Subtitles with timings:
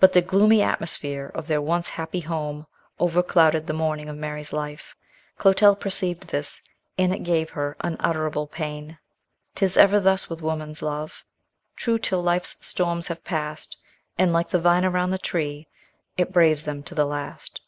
[0.00, 2.66] But the gloomy atmosphere of their once happy home
[2.98, 4.96] overclouded the morning of Mary's life.
[5.38, 6.62] Clotel perceived this,
[6.98, 8.98] and it gave her unutterable pain.
[9.54, 11.22] "Tis ever thus with woman's love,
[11.76, 13.76] True till life's storms have passed;
[14.18, 15.68] And, like the vine around the tree,
[16.16, 17.60] It braves them to the last."